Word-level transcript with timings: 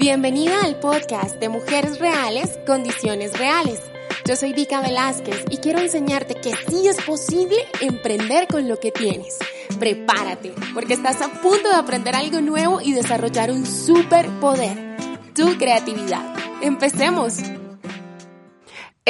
Bienvenida 0.00 0.62
al 0.62 0.80
podcast 0.80 1.38
de 1.40 1.50
Mujeres 1.50 1.98
Reales, 1.98 2.58
Condiciones 2.66 3.38
Reales. 3.38 3.82
Yo 4.24 4.34
soy 4.34 4.54
Vika 4.54 4.80
Velázquez 4.80 5.44
y 5.50 5.58
quiero 5.58 5.78
enseñarte 5.78 6.36
que 6.36 6.54
sí 6.70 6.88
es 6.88 6.96
posible 7.02 7.58
emprender 7.82 8.48
con 8.48 8.66
lo 8.66 8.80
que 8.80 8.92
tienes. 8.92 9.36
Prepárate, 9.78 10.54
porque 10.72 10.94
estás 10.94 11.20
a 11.20 11.28
punto 11.42 11.68
de 11.68 11.74
aprender 11.74 12.16
algo 12.16 12.40
nuevo 12.40 12.80
y 12.80 12.94
desarrollar 12.94 13.50
un 13.50 13.66
superpoder, 13.66 14.96
tu 15.34 15.58
creatividad. 15.58 16.34
Empecemos. 16.62 17.59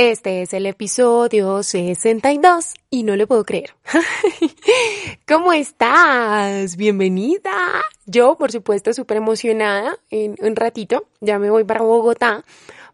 Este 0.02 0.40
es 0.40 0.54
el 0.54 0.64
episodio 0.64 1.62
62 1.62 2.72
y 2.88 3.02
no 3.02 3.16
le 3.16 3.26
puedo 3.26 3.44
creer. 3.44 3.74
¿Cómo 5.28 5.52
estás? 5.52 6.78
Bienvenida. 6.78 7.82
Yo, 8.06 8.38
por 8.38 8.50
supuesto, 8.50 8.94
súper 8.94 9.18
emocionada. 9.18 9.98
En 10.08 10.36
un 10.40 10.56
ratito 10.56 11.04
ya 11.20 11.38
me 11.38 11.50
voy 11.50 11.64
para 11.64 11.82
Bogotá 11.82 12.46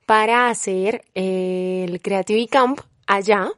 para 0.05 0.49
hacer 0.49 1.05
el 1.15 2.01
Creativity 2.03 2.49
Camp 2.49 2.81
allá. 3.07 3.53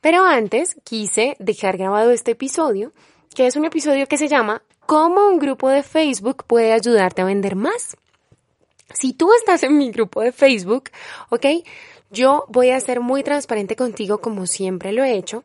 Pero 0.00 0.22
antes 0.24 0.76
quise 0.84 1.34
dejar 1.40 1.78
grabado 1.78 2.12
este 2.12 2.30
episodio, 2.30 2.92
que 3.34 3.48
es 3.48 3.56
un 3.56 3.64
episodio 3.64 4.06
que 4.06 4.18
se 4.18 4.28
llama 4.28 4.62
¿Cómo 4.86 5.26
un 5.26 5.40
grupo 5.40 5.68
de 5.68 5.82
Facebook 5.82 6.44
puede 6.46 6.72
ayudarte 6.72 7.22
a 7.22 7.24
vender 7.24 7.56
más? 7.56 7.96
Si 8.94 9.14
tú 9.14 9.32
estás 9.34 9.64
en 9.64 9.76
mi 9.76 9.90
grupo 9.90 10.22
de 10.22 10.30
Facebook, 10.30 10.90
¿ok? 11.30 11.44
Yo 12.10 12.44
voy 12.48 12.70
a 12.70 12.80
ser 12.80 13.00
muy 13.00 13.22
transparente 13.22 13.76
contigo 13.76 14.20
como 14.20 14.46
siempre 14.46 14.92
lo 14.92 15.04
he 15.04 15.14
hecho. 15.14 15.44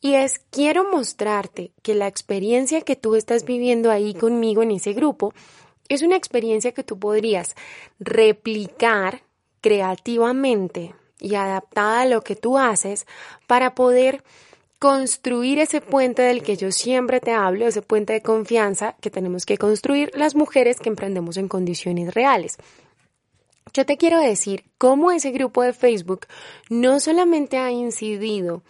Y 0.00 0.14
es, 0.14 0.40
quiero 0.50 0.90
mostrarte 0.90 1.72
que 1.82 1.94
la 1.94 2.06
experiencia 2.06 2.82
que 2.82 2.94
tú 2.94 3.14
estás 3.14 3.44
viviendo 3.44 3.90
ahí 3.90 4.12
conmigo 4.12 4.62
en 4.62 4.72
ese 4.72 4.92
grupo 4.92 5.32
es 5.88 6.02
una 6.02 6.16
experiencia 6.16 6.72
que 6.72 6.84
tú 6.84 6.98
podrías 6.98 7.54
replicar 7.98 9.22
creativamente 9.62 10.94
y 11.20 11.36
adaptada 11.36 12.02
a 12.02 12.06
lo 12.06 12.22
que 12.22 12.36
tú 12.36 12.58
haces 12.58 13.06
para 13.46 13.74
poder 13.74 14.22
construir 14.78 15.58
ese 15.58 15.80
puente 15.80 16.20
del 16.20 16.42
que 16.42 16.58
yo 16.58 16.70
siempre 16.70 17.20
te 17.20 17.32
hablo, 17.32 17.66
ese 17.66 17.80
puente 17.80 18.12
de 18.12 18.20
confianza 18.20 18.96
que 19.00 19.10
tenemos 19.10 19.46
que 19.46 19.56
construir 19.56 20.10
las 20.14 20.34
mujeres 20.34 20.78
que 20.80 20.90
emprendemos 20.90 21.38
en 21.38 21.48
condiciones 21.48 22.12
reales. 22.12 22.58
Yo 23.74 23.84
te 23.84 23.96
quiero 23.96 24.20
decir 24.20 24.70
cómo 24.78 25.10
ese 25.10 25.32
grupo 25.32 25.62
de 25.62 25.72
Facebook 25.72 26.26
no 26.70 27.00
solamente 27.00 27.58
ha 27.58 27.72
incidido 27.72 28.62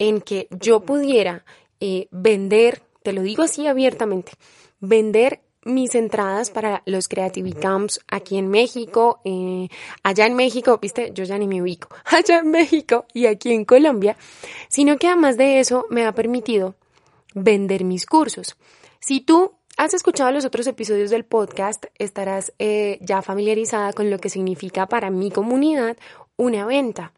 en 0.00 0.20
que 0.20 0.48
yo 0.50 0.80
pudiera 0.80 1.44
eh, 1.78 2.08
vender, 2.10 2.82
te 3.04 3.12
lo 3.12 3.22
digo 3.22 3.44
así 3.44 3.68
abiertamente, 3.68 4.32
vender 4.80 5.42
mis 5.64 5.94
entradas 5.94 6.50
para 6.50 6.82
los 6.86 7.06
Creativity 7.06 7.60
Camps 7.60 8.00
aquí 8.08 8.36
en 8.36 8.48
México, 8.48 9.20
eh, 9.24 9.68
allá 10.02 10.26
en 10.26 10.34
México, 10.34 10.78
viste, 10.82 11.12
yo 11.14 11.22
ya 11.22 11.38
ni 11.38 11.46
me 11.46 11.62
ubico, 11.62 11.88
allá 12.04 12.40
en 12.40 12.50
México 12.50 13.06
y 13.14 13.26
aquí 13.26 13.52
en 13.52 13.64
Colombia, 13.64 14.16
sino 14.68 14.98
que 14.98 15.06
además 15.06 15.36
de 15.36 15.60
eso 15.60 15.86
me 15.88 16.04
ha 16.04 16.12
permitido 16.12 16.74
vender 17.32 17.84
mis 17.84 18.06
cursos. 18.06 18.56
Si 18.98 19.20
tú 19.20 19.57
has 19.78 19.94
escuchado 19.94 20.32
los 20.32 20.44
otros 20.44 20.66
episodios 20.66 21.08
del 21.08 21.24
podcast, 21.24 21.86
estarás 21.98 22.52
eh, 22.58 22.98
ya 23.00 23.22
familiarizada 23.22 23.92
con 23.92 24.10
lo 24.10 24.18
que 24.18 24.28
significa 24.28 24.86
para 24.86 25.08
mi 25.08 25.30
comunidad 25.30 25.96
una 26.36 26.66
venta. 26.66 27.12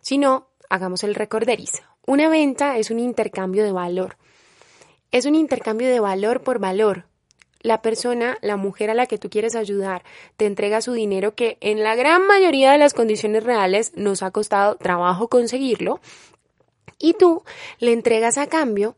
Si 0.00 0.16
no, 0.16 0.46
hagamos 0.70 1.02
el 1.02 1.16
recorderis. 1.16 1.82
Una 2.06 2.28
venta 2.28 2.78
es 2.78 2.92
un 2.92 3.00
intercambio 3.00 3.64
de 3.64 3.72
valor. 3.72 4.16
Es 5.10 5.26
un 5.26 5.34
intercambio 5.34 5.88
de 5.88 5.98
valor 5.98 6.42
por 6.42 6.60
valor. 6.60 7.06
La 7.62 7.82
persona, 7.82 8.38
la 8.42 8.56
mujer 8.56 8.90
a 8.90 8.94
la 8.94 9.06
que 9.06 9.18
tú 9.18 9.28
quieres 9.28 9.56
ayudar, 9.56 10.04
te 10.36 10.46
entrega 10.46 10.82
su 10.82 10.92
dinero 10.92 11.34
que 11.34 11.58
en 11.60 11.82
la 11.82 11.96
gran 11.96 12.28
mayoría 12.28 12.70
de 12.70 12.78
las 12.78 12.94
condiciones 12.94 13.42
reales 13.42 13.92
nos 13.96 14.22
ha 14.22 14.30
costado 14.30 14.76
trabajo 14.76 15.26
conseguirlo 15.26 15.98
y 17.00 17.14
tú 17.14 17.42
le 17.80 17.92
entregas 17.92 18.38
a 18.38 18.46
cambio 18.46 18.94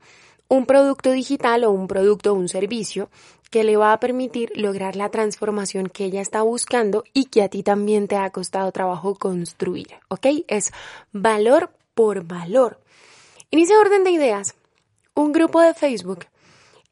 un 0.49 0.67
producto 0.67 1.11
digital 1.11 1.65
o 1.65 1.71
un 1.71 1.89
producto 1.89 2.33
o 2.33 2.35
un 2.35 2.49
servicio 2.49 3.09
que 3.51 3.65
le 3.65 3.77
va 3.77 3.93
a 3.93 4.01
permitir 4.01 4.53
lograr 4.55 4.97
la 4.97 5.11
transformación 5.11 5.89
que 5.89 6.05
ella 6.05 6.21
está 6.21 6.43
buscando 6.43 7.05
y 7.13 7.27
que 7.27 7.43
a 7.43 7.49
ti 7.49 7.63
también 7.63 8.09
te 8.09 8.17
ha 8.17 8.31
costado 8.31 8.71
trabajo 8.73 9.15
construir, 9.15 9.89
¿ok? 10.09 10.27
Es 10.49 10.73
valor 11.13 11.71
por 11.95 12.25
valor. 12.25 12.81
En 13.51 13.61
ese 13.61 13.77
orden 13.77 14.05
de 14.05 14.11
ideas, 14.11 14.55
un 15.15 15.33
grupo 15.33 15.61
de 15.61 15.75
Facebook 15.75 16.27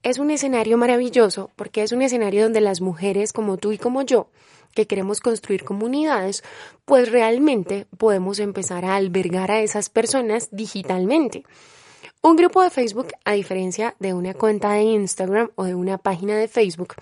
es 0.03 0.19
un 0.19 0.31
escenario 0.31 0.79
maravilloso 0.79 1.51
porque 1.57 1.83
es 1.83 1.93
un 1.93 2.03
escenario 2.03 2.45
donde 2.45 2.61
las 2.61 2.81
mujeres 2.81 3.33
como 3.33 3.57
tú 3.57 3.73
y 3.73 3.79
como 3.79 4.03
yo, 4.03 4.29
que 4.75 4.87
queremos 4.87 5.21
construir 5.21 5.65
comunidades, 5.65 6.43
pues 6.85 7.11
realmente 7.11 7.87
podemos 7.97 8.39
empezar 8.39 8.85
a 8.85 8.97
albergar 8.97 9.51
a 9.51 9.61
esas 9.61 9.89
personas 9.89 10.49
digitalmente. 10.51 11.45
Un 12.27 12.37
grupo 12.37 12.63
de 12.63 12.71
Facebook, 12.71 13.09
a 13.27 13.33
diferencia 13.33 13.97
de 13.99 14.15
una 14.15 14.33
cuenta 14.33 14.73
de 14.73 14.81
Instagram 14.81 15.51
o 15.57 15.65
de 15.65 15.75
una 15.75 15.99
página 15.99 16.35
de 16.39 16.49
Facebook, 16.49 16.95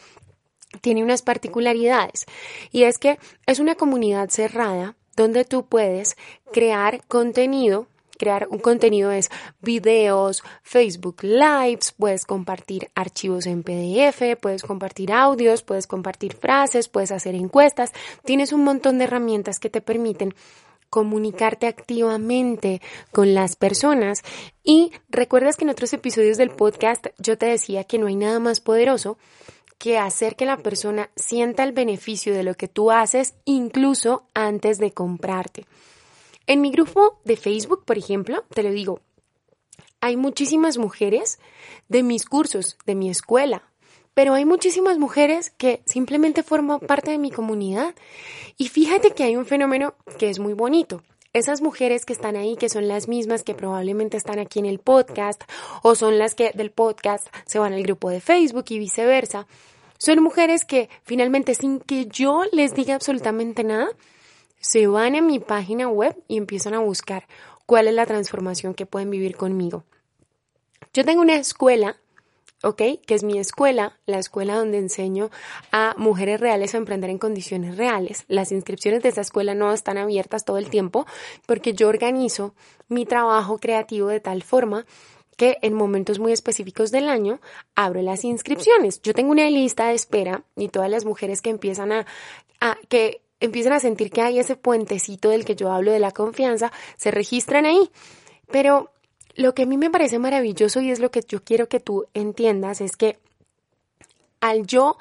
tiene 0.81 1.05
unas 1.05 1.23
particularidades 1.23 2.27
y 2.73 2.83
es 2.83 2.99
que 2.99 3.21
es 3.47 3.61
una 3.61 3.77
comunidad 3.77 4.31
cerrada 4.31 4.97
donde 5.15 5.45
tú 5.45 5.65
puedes 5.65 6.17
crear 6.53 7.07
contenido. 7.07 7.87
Crear 8.19 8.49
un 8.51 8.59
contenido 8.59 9.13
es 9.13 9.31
videos, 9.61 10.43
Facebook 10.65 11.23
Lives, 11.23 11.93
puedes 11.93 12.25
compartir 12.25 12.91
archivos 12.97 13.47
en 13.47 13.63
PDF, 13.63 14.37
puedes 14.41 14.65
compartir 14.65 15.13
audios, 15.13 15.63
puedes 15.63 15.87
compartir 15.87 16.35
frases, 16.35 16.89
puedes 16.89 17.13
hacer 17.13 17.37
encuestas, 17.37 17.93
tienes 18.25 18.53
un 18.53 18.65
montón 18.65 18.99
de 18.99 19.05
herramientas 19.05 19.61
que 19.61 19.71
te 19.71 19.81
permiten 19.81 20.35
comunicarte 20.93 21.67
activamente 21.67 22.83
con 23.13 23.33
las 23.33 23.57
personas. 23.57 24.21
Y 24.63 24.93
recuerdas 25.09 25.57
que 25.57 25.65
en 25.65 25.71
otros 25.71 25.95
episodios 25.95 26.37
del 26.37 26.51
podcast 26.51 27.07
yo 27.17 27.39
te 27.39 27.47
decía 27.47 27.85
que 27.85 27.99
no 27.99 28.09
hay 28.09 28.15
nada 28.15 28.39
más 28.41 28.61
poderoso 28.61 29.17
que 29.79 29.97
hacer 29.99 30.37
que 30.37 30.45
la 30.45 30.59
persona 30.59 31.09
sienta 31.17 31.65
el 31.65 31.73
beneficio 31.73 32.35
de 32.35 32.43
lo 32.43 32.55
que 32.57 32.69
tú 32.69 32.91
haces 32.91 33.33
incluso 33.47 34.27
antes 34.35 34.77
de 34.77 34.93
comprarte. 34.93 35.65
En 36.47 36.61
mi 36.61 36.71
grupo 36.71 37.19
de 37.25 37.37
Facebook, 37.37 37.87
por 37.87 37.97
ejemplo, 37.97 38.45
te 38.55 38.63
lo 38.63 38.71
digo, 38.71 39.01
hay 40.03 40.19
muchísimas 40.19 40.77
mujeres 40.77 41.39
de 41.89 42.03
mis 42.03 42.27
cursos, 42.27 42.77
de 42.85 42.97
mi 42.97 43.09
escuela, 43.09 43.63
pero 44.15 44.35
hay 44.35 44.45
muchísimas 44.45 44.99
mujeres 44.99 45.51
que 45.51 45.83
simplemente 45.87 46.43
forman 46.43 46.81
parte 46.81 47.11
de 47.11 47.19
mi 47.19 47.31
comunidad. 47.31 47.95
Y 48.57 48.69
fíjate 48.69 49.13
que 49.13 49.25
hay 49.25 49.37
un 49.37 49.47
fenómeno 49.47 49.95
que 50.19 50.29
es 50.29 50.39
muy 50.39 50.53
bonito. 50.53 51.03
Esas 51.33 51.63
mujeres 51.63 52.05
que 52.05 52.13
están 52.13 52.37
ahí, 52.37 52.57
que 52.57 52.69
son 52.69 52.89
las 52.89 53.09
mismas 53.09 53.43
que 53.43 53.55
probablemente 53.55 54.19
están 54.19 54.39
aquí 54.39 54.59
en 54.59 54.67
el 54.67 54.79
podcast, 54.79 55.43
o 55.83 55.95
son 55.95 56.19
las 56.19 56.35
que 56.35 56.51
del 56.55 56.71
podcast 56.71 57.27
se 57.47 57.59
van 57.59 57.73
al 57.73 57.83
grupo 57.83 58.11
de 58.11 58.21
Facebook 58.21 58.67
y 58.69 58.79
viceversa, 58.79 59.47
son 59.97 60.23
mujeres 60.23 60.65
que 60.67 60.91
finalmente 61.05 61.55
sin 61.55 61.81
que 61.81 62.07
yo 62.07 62.43
les 62.53 62.75
diga 62.75 62.95
absolutamente 62.95 63.65
nada, 63.65 63.89
se 64.61 64.87
van 64.87 65.17
a 65.17 65.23
mi 65.23 65.39
página 65.39 65.89
web 65.89 66.17
y 66.29 66.37
empiezan 66.37 66.75
a 66.75 66.81
buscar 66.81 67.27
cuál 67.67 67.89
es 67.89 67.95
la 67.95 68.05
transformación 68.05 68.75
que 68.75 68.85
pueden 68.85 69.11
vivir 69.11 69.37
conmigo. 69.37 69.85
Yo 70.93 71.05
tengo 71.05 71.23
una 71.23 71.37
escuela 71.37 71.97
¿ok? 72.63 72.83
Que 73.07 73.15
es 73.15 73.23
mi 73.25 73.39
escuela, 73.39 73.99
la 74.07 74.19
escuela 74.19 74.57
donde 74.57 74.79
enseño 74.79 75.31
a 75.71 75.95
mujeres 75.97 76.41
reales 76.41 76.75
a 76.75 76.79
emprender 76.79 77.11
en 77.11 77.19
condiciones 77.19 77.77
reales. 77.77 78.25
Las 78.29 78.53
inscripciones 78.53 79.03
de 79.03 79.11
esa 79.11 79.21
escuela 79.21 79.55
no 79.55 79.73
están 79.73 79.99
abiertas 79.99 80.45
todo 80.45 80.59
el 80.59 80.71
tiempo 80.71 81.07
porque 81.47 81.75
yo 81.75 81.89
organizo 81.89 82.55
mi 82.89 83.07
trabajo 83.07 83.59
creativo 83.59 84.09
de 84.09 84.21
tal 84.21 84.43
forma 84.43 84.87
que 85.37 85.59
en 85.63 85.75
momentos 85.75 86.19
muy 86.19 86.33
específicos 86.33 86.91
del 86.91 87.09
año 87.09 87.41
abro 87.75 88.03
las 88.03 88.25
inscripciones. 88.25 89.01
Yo 89.03 89.15
tengo 89.15 89.33
una 89.33 89.49
lista 89.49 89.89
de 89.89 89.95
espera 89.95 90.45
y 90.57 90.69
todas 90.69 90.91
las 90.91 91.05
mujeres 91.05 91.43
que 91.43 91.51
empiezan 91.51 91.93
a, 91.93 92.07
a 92.61 92.77
que 92.89 93.23
empiezan 93.41 93.73
a 93.73 93.81
sentir 93.81 94.11
que 94.11 94.23
hay 94.23 94.39
ese 94.39 94.57
puentecito 94.57 95.31
del 95.31 95.45
que 95.45 95.57
yo 95.57 95.73
hablo 95.73 95.91
de 95.91 95.99
la 95.99 96.13
confianza, 96.13 96.71
se 96.97 97.11
registran 97.11 97.67
ahí. 97.67 97.91
Pero 98.53 98.93
lo 99.35 99.55
que 99.55 99.63
a 99.63 99.67
mí 99.67 99.77
me 99.77 99.91
parece 99.91 100.19
maravilloso 100.19 100.81
y 100.81 100.91
es 100.91 101.01
lo 101.01 101.11
que 101.11 101.23
yo 101.27 101.43
quiero 101.43 101.69
que 101.69 101.81
tú 101.81 102.07
entiendas 102.15 102.81
es 102.81 102.97
que 102.97 103.19
al 104.41 104.67
yo 104.67 104.97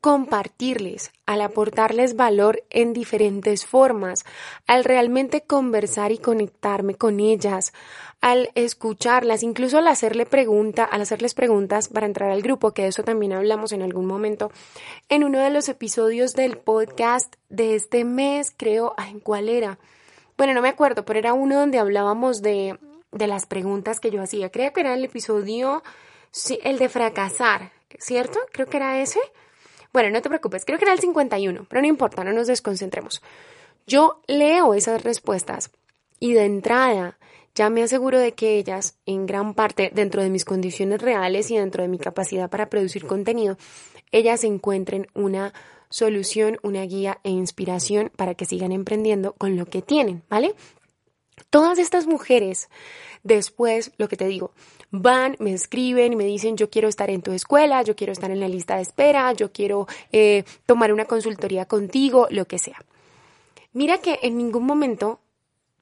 compartirles, 0.00 1.10
al 1.26 1.40
aportarles 1.40 2.14
valor 2.14 2.62
en 2.70 2.92
diferentes 2.92 3.66
formas, 3.66 4.24
al 4.66 4.84
realmente 4.84 5.40
conversar 5.40 6.12
y 6.12 6.18
conectarme 6.18 6.94
con 6.94 7.18
ellas, 7.18 7.72
al 8.20 8.50
escucharlas, 8.54 9.42
incluso 9.42 9.78
al 9.78 9.88
hacerle 9.88 10.24
pregunta, 10.24 10.84
al 10.84 11.02
hacerles 11.02 11.34
preguntas 11.34 11.88
para 11.88 12.06
entrar 12.06 12.30
al 12.30 12.42
grupo, 12.42 12.72
que 12.72 12.82
de 12.82 12.88
eso 12.88 13.02
también 13.02 13.32
hablamos 13.32 13.72
en 13.72 13.82
algún 13.82 14.06
momento, 14.06 14.52
en 15.08 15.24
uno 15.24 15.40
de 15.40 15.50
los 15.50 15.68
episodios 15.68 16.34
del 16.34 16.56
podcast 16.56 17.34
de 17.48 17.74
este 17.74 18.04
mes, 18.04 18.52
creo, 18.56 18.94
¿en 19.08 19.18
cuál 19.18 19.48
era? 19.48 19.78
Bueno, 20.38 20.54
no 20.54 20.62
me 20.62 20.68
acuerdo, 20.68 21.04
pero 21.04 21.18
era 21.18 21.32
uno 21.32 21.58
donde 21.58 21.78
hablábamos 21.78 22.42
de 22.42 22.78
de 23.12 23.26
las 23.26 23.46
preguntas 23.46 24.00
que 24.00 24.10
yo 24.10 24.22
hacía. 24.22 24.50
Creo 24.50 24.72
que 24.72 24.80
era 24.80 24.94
el 24.94 25.04
episodio, 25.04 25.82
sí, 26.30 26.58
el 26.62 26.78
de 26.78 26.88
fracasar, 26.88 27.72
¿cierto? 27.98 28.38
Creo 28.52 28.66
que 28.66 28.76
era 28.76 29.00
ese. 29.00 29.20
Bueno, 29.92 30.10
no 30.10 30.20
te 30.20 30.28
preocupes, 30.28 30.64
creo 30.64 30.78
que 30.78 30.84
era 30.84 30.92
el 30.92 31.00
51, 31.00 31.66
pero 31.68 31.80
no 31.80 31.88
importa, 31.88 32.24
no 32.24 32.32
nos 32.32 32.46
desconcentremos. 32.46 33.22
Yo 33.86 34.20
leo 34.26 34.74
esas 34.74 35.02
respuestas 35.04 35.70
y 36.18 36.32
de 36.32 36.44
entrada 36.44 37.18
ya 37.56 37.70
me 37.70 37.82
aseguro 37.82 38.18
de 38.18 38.34
que 38.34 38.58
ellas, 38.58 38.98
en 39.06 39.24
gran 39.24 39.54
parte 39.54 39.90
dentro 39.94 40.22
de 40.22 40.28
mis 40.28 40.44
condiciones 40.44 41.00
reales 41.00 41.50
y 41.50 41.56
dentro 41.56 41.82
de 41.82 41.88
mi 41.88 41.98
capacidad 41.98 42.50
para 42.50 42.68
producir 42.68 43.06
contenido, 43.06 43.56
ellas 44.12 44.44
encuentren 44.44 45.06
una 45.14 45.54
solución, 45.88 46.58
una 46.62 46.82
guía 46.82 47.18
e 47.24 47.30
inspiración 47.30 48.12
para 48.14 48.34
que 48.34 48.44
sigan 48.44 48.72
emprendiendo 48.72 49.32
con 49.32 49.56
lo 49.56 49.64
que 49.64 49.80
tienen, 49.80 50.22
¿vale? 50.28 50.54
Todas 51.50 51.78
estas 51.78 52.06
mujeres, 52.06 52.68
después, 53.22 53.92
lo 53.98 54.08
que 54.08 54.16
te 54.16 54.26
digo, 54.26 54.52
van, 54.90 55.36
me 55.38 55.52
escriben 55.52 56.12
y 56.12 56.16
me 56.16 56.24
dicen, 56.24 56.56
yo 56.56 56.70
quiero 56.70 56.88
estar 56.88 57.10
en 57.10 57.22
tu 57.22 57.32
escuela, 57.32 57.82
yo 57.82 57.96
quiero 57.96 58.12
estar 58.12 58.30
en 58.30 58.40
la 58.40 58.48
lista 58.48 58.76
de 58.76 58.82
espera, 58.82 59.32
yo 59.32 59.52
quiero 59.52 59.86
eh, 60.12 60.44
tomar 60.64 60.92
una 60.92 61.04
consultoría 61.04 61.66
contigo, 61.66 62.26
lo 62.30 62.46
que 62.46 62.58
sea. 62.58 62.78
Mira 63.72 63.98
que 63.98 64.18
en 64.22 64.38
ningún 64.38 64.64
momento 64.64 65.20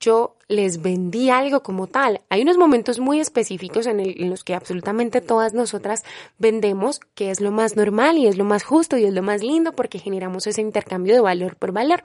yo 0.00 0.36
les 0.48 0.82
vendí 0.82 1.30
algo 1.30 1.62
como 1.62 1.86
tal. 1.86 2.20
Hay 2.28 2.42
unos 2.42 2.58
momentos 2.58 2.98
muy 2.98 3.20
específicos 3.20 3.86
en, 3.86 4.00
en, 4.00 4.28
los 4.28 4.44
que 4.44 4.54
absolutamente 4.54 5.20
todas 5.20 5.54
nosotras 5.54 6.02
vendemos, 6.38 7.00
que 7.14 7.30
es 7.30 7.40
lo 7.40 7.52
más 7.52 7.76
normal 7.76 8.18
y 8.18 8.26
es 8.26 8.36
lo 8.36 8.44
más 8.44 8.64
justo 8.64 8.98
y 8.98 9.04
es 9.04 9.14
lo 9.14 9.22
más 9.22 9.42
lindo 9.42 9.72
porque 9.72 9.98
generamos 9.98 10.46
ese 10.46 10.60
intercambio 10.60 11.14
de 11.14 11.20
valor 11.20 11.56
por 11.56 11.72
valor. 11.72 12.02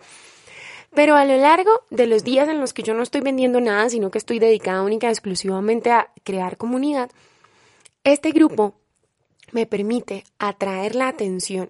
Pero 0.94 1.16
a 1.16 1.26
lo 1.26 1.38
largo 1.38 1.72
de 1.90 2.08
los 2.08 2.24
días 2.24 2.50
en 2.50 2.60
los 2.60 2.74
que 2.74 2.84
yo 2.84 2.94
no 2.94 3.04
estoy 3.04 3.22
vendiendo 3.22 3.62
nada, 3.62 3.90
sino 3.90 4.12
que 4.12 4.18
estoy 4.18 4.40
dedicada 4.40 4.82
única 4.82 5.08
y 5.08 5.12
exclusivamente 5.12 5.92
a 5.92 6.12
crear 6.24 6.58
comunidad, 6.58 7.12
este 8.04 8.32
grupo 8.32 8.74
me 9.52 9.66
permite 9.66 10.24
atraer 10.40 10.96
la 10.96 11.08
atención 11.08 11.70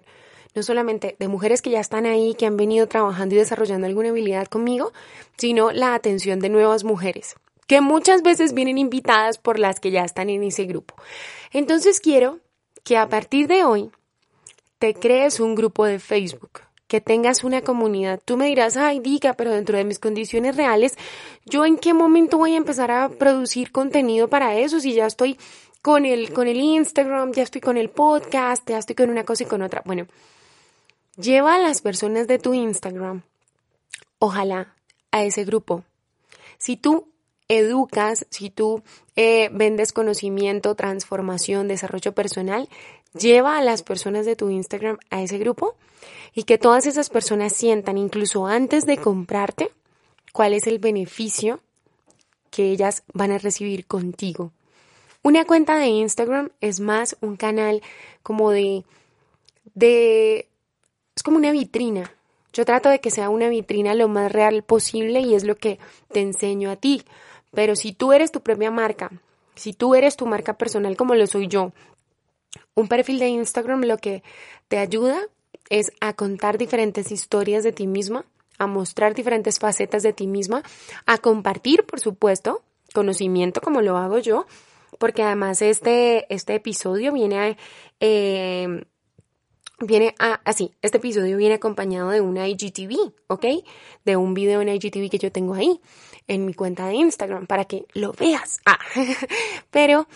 no 0.54 0.62
solamente 0.62 1.16
de 1.18 1.28
mujeres 1.28 1.62
que 1.62 1.70
ya 1.70 1.80
están 1.80 2.06
ahí, 2.06 2.34
que 2.34 2.46
han 2.46 2.56
venido 2.56 2.88
trabajando 2.88 3.34
y 3.34 3.38
desarrollando 3.38 3.86
alguna 3.86 4.08
habilidad 4.08 4.48
conmigo, 4.48 4.92
sino 5.36 5.70
la 5.70 5.94
atención 5.94 6.40
de 6.40 6.48
nuevas 6.48 6.84
mujeres, 6.84 7.36
que 7.66 7.80
muchas 7.80 8.22
veces 8.22 8.52
vienen 8.52 8.78
invitadas 8.78 9.38
por 9.38 9.58
las 9.58 9.78
que 9.80 9.90
ya 9.90 10.04
están 10.04 10.28
en 10.28 10.42
ese 10.42 10.64
grupo. 10.64 10.94
Entonces 11.52 12.00
quiero 12.00 12.40
que 12.82 12.96
a 12.96 13.08
partir 13.08 13.46
de 13.46 13.64
hoy 13.64 13.90
te 14.78 14.94
crees 14.94 15.40
un 15.40 15.54
grupo 15.54 15.84
de 15.84 15.98
Facebook, 15.98 16.62
que 16.90 17.00
tengas 17.00 17.44
una 17.44 17.62
comunidad. 17.62 18.20
Tú 18.22 18.36
me 18.36 18.48
dirás, 18.48 18.76
ay, 18.76 18.98
diga, 19.00 19.32
pero 19.32 19.52
dentro 19.52 19.78
de 19.78 19.84
mis 19.84 19.98
condiciones 19.98 20.56
reales, 20.56 20.98
¿yo 21.46 21.64
en 21.64 21.78
qué 21.78 21.94
momento 21.94 22.36
voy 22.36 22.52
a 22.52 22.58
empezar 22.58 22.90
a 22.90 23.08
producir 23.08 23.72
contenido 23.72 24.28
para 24.28 24.56
eso 24.56 24.78
si 24.80 24.92
ya 24.92 25.06
estoy 25.06 25.38
con 25.80 26.04
el, 26.04 26.34
con 26.34 26.48
el 26.48 26.58
Instagram, 26.58 27.32
ya 27.32 27.44
estoy 27.44 27.62
con 27.62 27.78
el 27.78 27.88
podcast, 27.88 28.68
ya 28.68 28.78
estoy 28.78 28.96
con 28.96 29.08
una 29.08 29.24
cosa 29.24 29.44
y 29.44 29.46
con 29.46 29.62
otra? 29.62 29.82
Bueno, 29.86 30.06
Lleva 31.20 31.56
a 31.56 31.58
las 31.58 31.82
personas 31.82 32.28
de 32.28 32.38
tu 32.38 32.54
Instagram, 32.54 33.22
ojalá, 34.20 34.74
a 35.10 35.22
ese 35.22 35.44
grupo. 35.44 35.84
Si 36.56 36.76
tú 36.76 37.08
educas, 37.48 38.26
si 38.30 38.48
tú 38.48 38.82
eh, 39.16 39.50
vendes 39.52 39.92
conocimiento, 39.92 40.76
transformación, 40.76 41.68
desarrollo 41.68 42.12
personal, 42.12 42.70
lleva 43.18 43.58
a 43.58 43.62
las 43.62 43.82
personas 43.82 44.26
de 44.26 44.36
tu 44.36 44.50
Instagram 44.50 44.98
a 45.10 45.22
ese 45.22 45.38
grupo 45.38 45.74
y 46.34 46.44
que 46.44 46.58
todas 46.58 46.86
esas 46.86 47.10
personas 47.10 47.52
sientan, 47.54 47.98
incluso 47.98 48.46
antes 48.46 48.86
de 48.86 48.98
comprarte, 48.98 49.70
cuál 50.32 50.52
es 50.52 50.66
el 50.66 50.78
beneficio 50.78 51.60
que 52.50 52.70
ellas 52.70 53.02
van 53.12 53.32
a 53.32 53.38
recibir 53.38 53.86
contigo. 53.86 54.52
Una 55.22 55.44
cuenta 55.44 55.76
de 55.76 55.86
Instagram 55.86 56.50
es 56.60 56.80
más 56.80 57.16
un 57.20 57.36
canal 57.36 57.82
como 58.22 58.50
de, 58.50 58.84
de 59.74 60.48
es 61.14 61.22
como 61.22 61.36
una 61.36 61.52
vitrina. 61.52 62.14
Yo 62.52 62.64
trato 62.64 62.88
de 62.88 63.00
que 63.00 63.10
sea 63.10 63.28
una 63.28 63.48
vitrina 63.48 63.94
lo 63.94 64.08
más 64.08 64.32
real 64.32 64.62
posible 64.62 65.20
y 65.20 65.34
es 65.34 65.44
lo 65.44 65.56
que 65.56 65.78
te 66.12 66.20
enseño 66.20 66.70
a 66.70 66.76
ti. 66.76 67.04
Pero 67.52 67.76
si 67.76 67.92
tú 67.92 68.12
eres 68.12 68.32
tu 68.32 68.40
propia 68.40 68.70
marca, 68.70 69.10
si 69.54 69.72
tú 69.72 69.94
eres 69.94 70.16
tu 70.16 70.26
marca 70.26 70.54
personal 70.54 70.96
como 70.96 71.14
lo 71.14 71.26
soy 71.26 71.48
yo, 71.48 71.72
un 72.74 72.88
perfil 72.88 73.18
de 73.18 73.28
Instagram 73.28 73.82
lo 73.82 73.98
que 73.98 74.22
te 74.68 74.78
ayuda 74.78 75.20
es 75.68 75.92
a 76.00 76.14
contar 76.14 76.58
diferentes 76.58 77.12
historias 77.12 77.62
de 77.62 77.72
ti 77.72 77.86
misma, 77.86 78.24
a 78.58 78.66
mostrar 78.66 79.14
diferentes 79.14 79.58
facetas 79.58 80.02
de 80.02 80.12
ti 80.12 80.26
misma, 80.26 80.62
a 81.06 81.18
compartir, 81.18 81.84
por 81.84 82.00
supuesto, 82.00 82.62
conocimiento 82.92 83.60
como 83.60 83.80
lo 83.80 83.96
hago 83.96 84.18
yo, 84.18 84.46
porque 84.98 85.22
además 85.22 85.62
este, 85.62 86.32
este 86.32 86.56
episodio 86.56 87.12
viene 87.12 87.38
a, 87.38 87.56
eh, 88.00 88.84
viene 89.78 90.14
a, 90.18 90.40
así, 90.44 90.74
este 90.82 90.98
episodio 90.98 91.36
viene 91.36 91.54
acompañado 91.54 92.10
de 92.10 92.20
una 92.20 92.48
IGTV, 92.48 93.12
¿ok? 93.28 93.46
De 94.04 94.16
un 94.16 94.34
video 94.34 94.60
en 94.60 94.68
IGTV 94.68 95.08
que 95.08 95.18
yo 95.18 95.32
tengo 95.32 95.54
ahí 95.54 95.80
en 96.26 96.44
mi 96.44 96.54
cuenta 96.54 96.86
de 96.86 96.94
Instagram 96.94 97.46
para 97.46 97.64
que 97.64 97.86
lo 97.94 98.12
veas. 98.12 98.60
Ah, 98.66 98.78
pero 99.70 100.06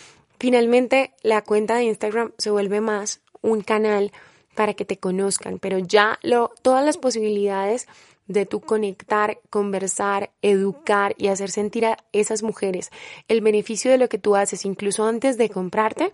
finalmente 0.45 1.15
la 1.23 1.41
cuenta 1.41 1.77
de 1.77 1.85
Instagram 1.85 2.33
se 2.37 2.51
vuelve 2.51 2.83
más 2.83 3.23
un 3.41 3.63
canal 3.63 4.13
para 4.55 4.75
que 4.75 4.85
te 4.85 4.99
conozcan, 4.99 5.59
pero 5.59 5.79
ya 5.79 6.19
lo, 6.23 6.53
todas 6.61 6.85
las 6.85 6.99
posibilidades 6.99 7.89
de 8.27 8.45
tu 8.45 8.61
conectar, 8.61 9.39
conversar, 9.49 10.33
educar 10.43 11.15
y 11.17 11.29
hacer 11.29 11.51
sentir 11.51 11.87
a 11.87 11.97
esas 12.13 12.43
mujeres 12.43 12.91
el 13.27 13.41
beneficio 13.41 13.91
de 13.91 13.97
lo 13.97 14.11
que 14.11 14.19
tú 14.19 14.37
haces, 14.37 14.67
incluso 14.67 15.07
antes 15.07 15.39
de 15.39 15.49
comprarte, 15.49 16.13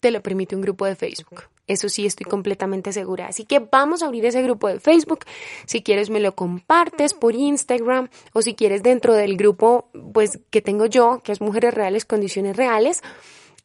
te 0.00 0.10
lo 0.10 0.22
permite 0.22 0.56
un 0.56 0.62
grupo 0.62 0.86
de 0.86 0.96
Facebook. 0.96 1.42
Eso 1.66 1.90
sí 1.90 2.06
estoy 2.06 2.24
completamente 2.24 2.94
segura. 2.94 3.26
Así 3.26 3.44
que 3.44 3.58
vamos 3.58 4.02
a 4.02 4.06
abrir 4.06 4.24
ese 4.24 4.40
grupo 4.40 4.68
de 4.68 4.80
Facebook. 4.80 5.26
Si 5.66 5.82
quieres 5.82 6.08
me 6.08 6.20
lo 6.20 6.34
compartes 6.34 7.12
por 7.12 7.34
Instagram 7.34 8.08
o 8.32 8.40
si 8.40 8.54
quieres 8.54 8.82
dentro 8.82 9.12
del 9.12 9.36
grupo 9.36 9.90
pues 10.14 10.38
que 10.48 10.62
tengo 10.62 10.86
yo, 10.86 11.20
que 11.22 11.32
es 11.32 11.42
Mujeres 11.42 11.74
Reales, 11.74 12.06
Condiciones 12.06 12.56
Reales. 12.56 13.02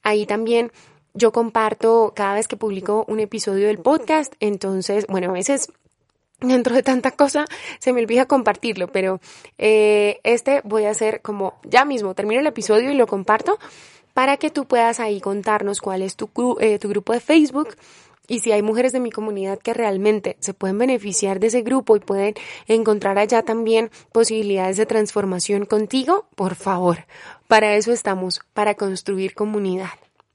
Ahí 0.03 0.25
también 0.25 0.71
yo 1.13 1.31
comparto 1.31 2.13
cada 2.15 2.35
vez 2.35 2.47
que 2.47 2.57
publico 2.57 3.05
un 3.07 3.19
episodio 3.19 3.67
del 3.67 3.79
podcast. 3.79 4.33
Entonces, 4.39 5.05
bueno, 5.07 5.29
a 5.29 5.33
veces 5.33 5.71
dentro 6.39 6.75
de 6.75 6.83
tanta 6.83 7.11
cosa 7.11 7.45
se 7.79 7.93
me 7.93 8.01
olvida 8.01 8.25
compartirlo, 8.25 8.87
pero 8.87 9.19
eh, 9.57 10.19
este 10.23 10.61
voy 10.63 10.85
a 10.85 10.91
hacer 10.91 11.21
como 11.21 11.59
ya 11.63 11.85
mismo, 11.85 12.15
termino 12.15 12.41
el 12.41 12.47
episodio 12.47 12.91
y 12.91 12.95
lo 12.95 13.07
comparto 13.07 13.59
para 14.13 14.37
que 14.37 14.49
tú 14.49 14.65
puedas 14.65 14.99
ahí 14.99 15.21
contarnos 15.21 15.79
cuál 15.79 16.01
es 16.01 16.15
tu, 16.15 16.29
eh, 16.59 16.79
tu 16.79 16.89
grupo 16.89 17.13
de 17.13 17.19
Facebook 17.19 17.75
y 18.31 18.39
si 18.39 18.53
hay 18.53 18.61
mujeres 18.61 18.93
de 18.93 19.01
mi 19.01 19.11
comunidad 19.11 19.59
que 19.59 19.73
realmente 19.73 20.37
se 20.39 20.53
pueden 20.53 20.77
beneficiar 20.77 21.41
de 21.41 21.47
ese 21.47 21.63
grupo 21.63 21.97
y 21.97 21.99
pueden 21.99 22.33
encontrar 22.65 23.19
allá 23.19 23.43
también 23.43 23.91
posibilidades 24.13 24.77
de 24.77 24.85
transformación 24.85 25.65
contigo, 25.65 26.27
por 26.35 26.55
favor, 26.55 27.05
para 27.49 27.75
eso 27.75 27.91
estamos, 27.91 28.39
para 28.53 28.75
construir 28.75 29.33
comunidad. 29.33 29.89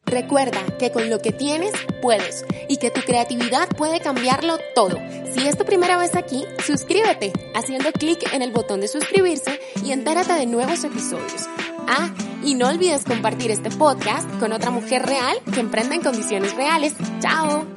Recuerda 0.05 0.61
que 0.79 0.93
con 0.93 1.09
lo 1.09 1.21
que 1.21 1.33
tienes 1.33 1.73
puedes 2.03 2.45
y 2.69 2.77
que 2.77 2.91
tu 2.91 3.01
creatividad 3.01 3.67
puede 3.71 4.01
cambiarlo 4.01 4.59
todo. 4.75 4.99
Si 5.33 5.49
es 5.49 5.57
tu 5.57 5.65
primera 5.65 5.97
vez 5.97 6.15
aquí, 6.17 6.45
suscríbete 6.67 7.33
haciendo 7.55 7.93
clic 7.93 8.31
en 8.35 8.43
el 8.43 8.53
botón 8.53 8.83
de 8.83 8.89
suscribirse 8.89 9.59
y 9.83 9.93
entérate 9.93 10.35
de 10.35 10.45
nuevos 10.45 10.85
episodios. 10.85 11.49
Ah, 11.89 12.13
y 12.45 12.57
no 12.57 12.69
olvides 12.69 13.05
compartir 13.05 13.51
este 13.51 13.71
podcast 13.71 14.29
con 14.39 14.53
otra 14.53 14.71
mujer 14.71 15.07
real 15.07 15.39
que 15.53 15.61
emprenda 15.61 15.95
en 15.95 16.03
condiciones 16.03 16.55
reales. 16.55 16.95
¡Chao! 17.21 17.76